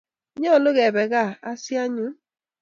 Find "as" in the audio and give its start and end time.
1.49-1.63